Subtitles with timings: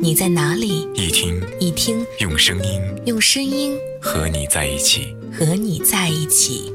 [0.00, 6.72] 你在哪里，一听一听，用声音，用声音和你在一起，和你在一起。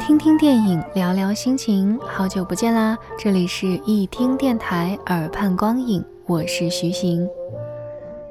[0.00, 2.96] 听听电影，聊聊心情，好久不见啦！
[3.18, 7.28] 这里是一听电台耳畔光影，我是徐行。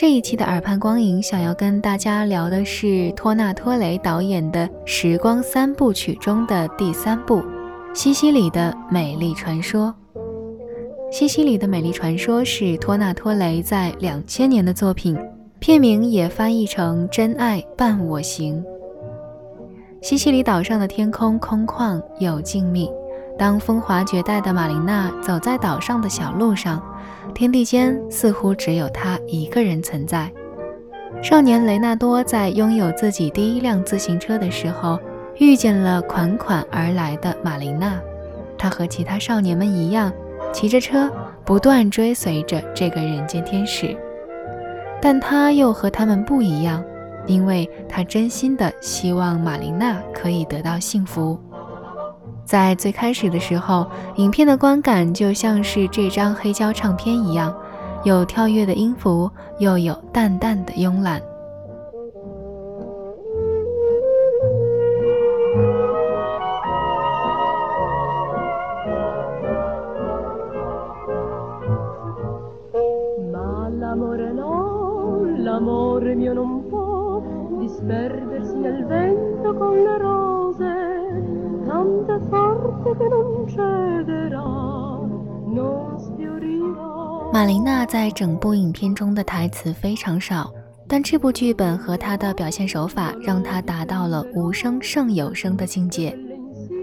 [0.00, 7.42] 这一期的耳畔光影，想要跟大家聊的是托纳托雷导演的时光三部曲中的第三部
[7.92, 9.94] 《西西里的美丽传说》。
[11.14, 15.18] 《西西里的美丽传说》是托纳托雷在两千年的作品，
[15.58, 18.64] 片名也翻译成《真爱伴我行》。
[20.00, 22.90] 西西里岛上的天空空旷又静谧。
[23.38, 26.82] 当风华绝代的玛琳娜走在岛上的小路上，
[27.30, 30.30] 天地间似乎只有他一个人存在。
[31.22, 34.98] 少年雷纳多在拥有自己第一辆自行车的时候，
[35.38, 38.00] 遇见了款款而来的玛琳娜。
[38.58, 40.12] 他和其他少年们一样，
[40.52, 41.10] 骑着车
[41.44, 43.96] 不断追随着这个人间天使，
[45.00, 46.82] 但他又和他们不一样。
[47.26, 51.38] 因为他真心的希望玛琳娜可以得到幸福。
[52.50, 57.54] 在最开始的时候，影片的观感就像是这张黑胶唱片一样，
[58.02, 61.22] 有跳跃的音符，又有淡淡的慵懒。
[87.32, 90.50] 玛琳娜在整部影片中的台词非常少，
[90.88, 96.16] 但这部剧本和她的表现手法让她达到了无声胜有声的境界。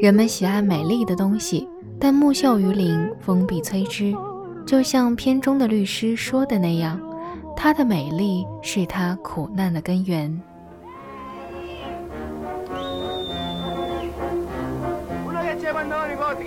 [0.00, 1.68] 人们喜爱美丽的东西，
[1.98, 4.14] 但木秀于林，风必摧之。
[4.64, 6.98] 就像片中的律师说的那样，
[7.56, 10.40] 她的美丽是她苦难的根源。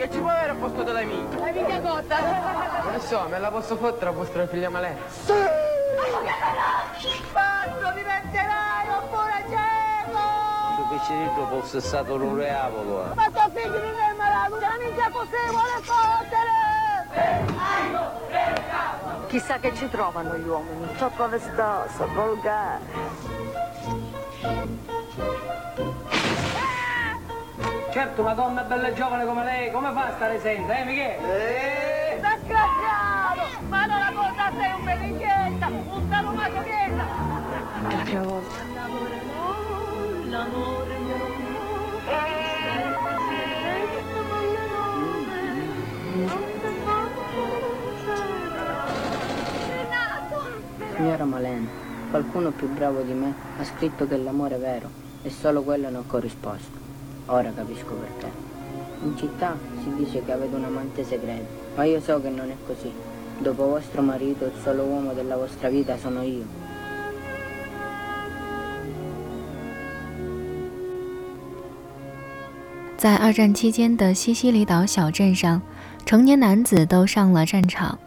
[0.03, 1.39] Che ci può avere a posto della minchia?
[1.39, 2.19] La minchia cotta?
[2.91, 4.95] Non so, me la posso fottere a vostra figlia malè?
[5.07, 5.31] Sì!
[7.31, 10.19] Quando diventerai oppure cieco!
[10.75, 13.13] Se piccirito fosse stato un reavolo.
[13.15, 16.51] Ma tuo figlio non è malato, la minchia così vuole fottere!
[19.27, 23.32] Chissà che ci trovano gli uomini, troppo vestoso, volgare.
[27.93, 31.19] Certo, una donna bella e giovane come lei, come fa a stare senza, eh Michele?
[31.19, 32.15] Eh!
[32.15, 33.61] Disgraziato!
[33.69, 37.05] Ma non la cosa sei un pellicchietta, un salumasochetta!
[37.87, 38.55] È la prima volta.
[38.73, 39.55] L'amore no,
[40.27, 41.17] l'amore mio
[50.95, 51.69] Signora Malen,
[52.09, 54.89] qualcuno più bravo di me ha scritto che l'amore è vero
[55.21, 56.82] e solo quello non corrisposto.
[57.27, 58.31] Ora capisco perché.
[59.03, 61.45] In città si dice che avete un amante segreto,
[61.75, 62.91] ma io so che non è così.
[63.39, 66.43] Dopo vostro marito, il solo uomo della vostra vita sono io.
[72.95, 75.61] 在二战期间的西西里岛小镇上，
[76.05, 77.99] 成年男子都上了战场。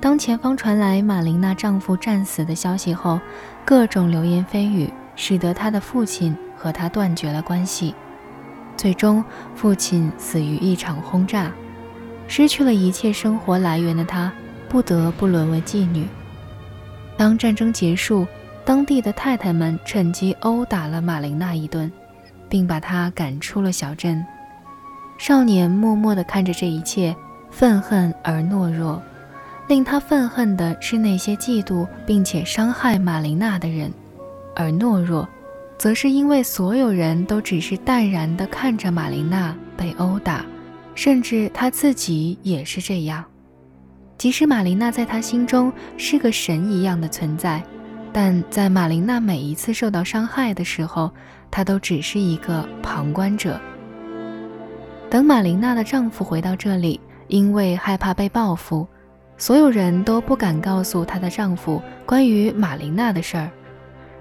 [0.00, 3.20] 当前方传来玛琳娜丈夫战死的消息后，
[3.64, 7.94] 各种流言蜚语使得她的父亲和她断绝了关系。
[8.76, 9.24] 最终，
[9.54, 11.52] 父亲死于一场轰炸，
[12.26, 14.32] 失去了一切生活来源的他，
[14.68, 16.06] 不得不沦为妓女。
[17.16, 18.26] 当战争结束，
[18.64, 21.90] 当地的太太们趁机殴打了玛琳娜一顿，
[22.48, 24.24] 并把她赶出了小镇。
[25.16, 27.14] 少年默默地看着这一切，
[27.50, 29.00] 愤恨而懦弱。
[29.66, 33.90] 令他愤恨的是那些嫉妒并且伤害玛琳娜的人，
[34.54, 35.26] 而懦弱。
[35.78, 40.44] 则是因为所有人都只是淡然地看着玛琳娜被殴打，
[40.94, 43.24] 甚至他自己也是这样。
[44.16, 47.62] 即使玛琳娜在他心中是个神一样的存在，
[48.12, 51.10] 但在玛琳娜每一次受到伤害的时候，
[51.50, 53.60] 他都只是一个旁观者。
[55.10, 58.86] 等玛琳娜的丈夫回到这里，因为害怕被报复，
[59.36, 63.50] 所有人都不敢告诉她的丈夫关于玛琳娜的事儿。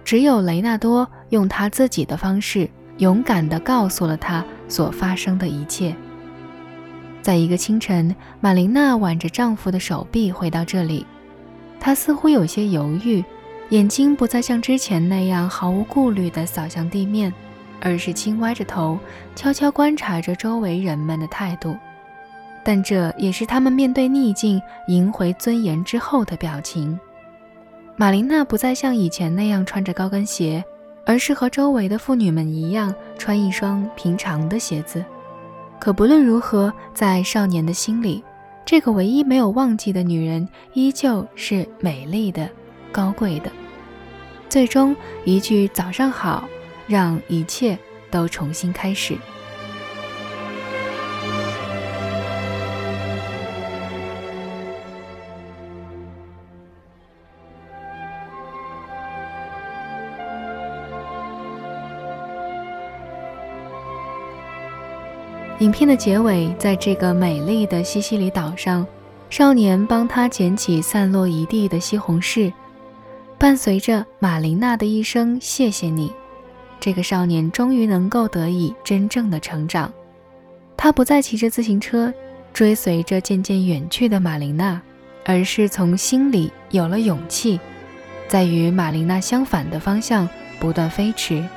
[0.04, 2.70] 只有雷纳多用他自己的方式，
[3.00, 5.96] 勇敢地告诉了他所发生的一切。
[7.24, 11.08] 在一个清晨，玛琳娜挽着丈夫的手臂回到这里，
[11.80, 13.26] 她似乎有些犹豫，
[13.70, 17.34] 眼睛不再像之前那样毫无顾虑地扫向地面，
[17.82, 19.00] 而是轻歪着头，
[19.36, 21.76] 悄悄观察着周围人们的态度。
[22.64, 27.00] 但这也是他们面对逆境、赢回尊严之后的表情。
[27.96, 30.64] 玛琳娜不再像以前那样穿着高跟鞋，
[31.06, 35.04] 而是和周围的妇女们一样穿一双平常的鞋子。
[35.80, 38.24] 可不论如何，在少年的心里，
[38.66, 42.50] 这个唯一没有忘记的女人依旧是美丽的、
[42.92, 43.52] 高贵的。
[44.48, 44.96] 最终，
[45.26, 46.48] 一句“早上好”，
[46.88, 47.78] 让一切
[48.10, 49.18] 都重新开始。
[65.60, 68.86] 影片的结尾，在这个美丽的西西里岛上，
[69.30, 72.52] 少年帮他捡起散落一地的西红柿，
[73.38, 76.12] 伴随着玛琳娜的一声“谢谢你”，
[76.82, 79.94] 这个少年终于能够得以真正的成长。
[80.76, 82.14] 他不再骑着自行车
[82.52, 84.82] 追随着渐渐远去的玛琳娜，
[85.24, 87.60] 而是从心里有了勇气，
[88.28, 90.28] 在与玛琳娜相反的方向
[90.60, 91.48] 不断飞驰。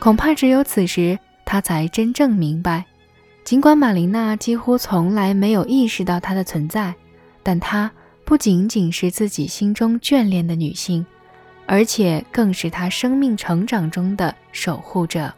[0.00, 2.84] 恐怕只有此时，他才真正明白。
[3.48, 6.94] 尽管玛琳娜几乎从来没有意识到她的存在，
[7.42, 7.90] 但她
[8.22, 11.06] 不仅仅是自己心中眷恋的女性，
[11.64, 15.32] 而且更是她生命成长中的守护者。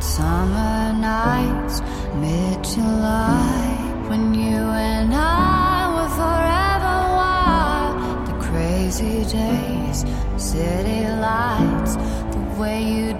[0.00, 1.80] Summer nights,
[2.14, 8.26] mid July, when you and I were forever wild.
[8.28, 10.04] The crazy days,
[10.36, 11.96] city lights,
[12.32, 13.17] the way you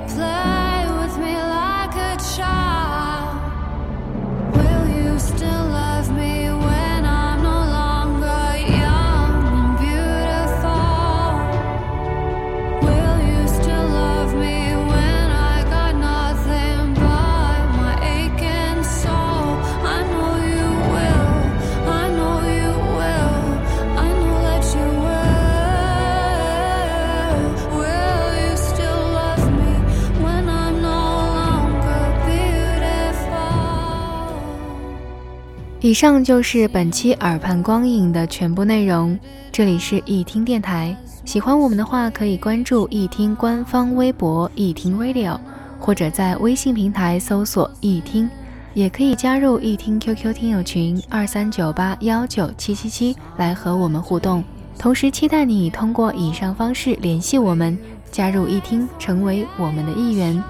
[35.88, 39.18] 以上就是本期耳畔光影的全部内容。
[39.50, 40.94] 这里是易听电台，
[41.24, 45.40] 喜欢我们的话可以关注易听官方微博易听 Radio，
[45.80, 48.28] 或者在微信平台搜索易听，
[48.74, 54.44] 也可以加入易听 QQ 听友群二三九八幺九七七七来和我们互动。
[54.78, 57.78] 同时期待你通过以上方式联系我们，
[58.10, 60.44] 加入易听，成为我们的一员。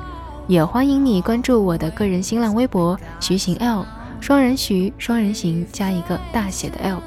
[0.49, 3.87] 也欢迎你关注我的个人新浪微博徐行 L。
[4.21, 7.01] 双人徐，双人行，加一个大写的 L。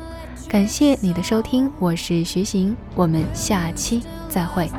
[0.47, 4.69] 感谢你的收听，我是徐行，我们下期再会。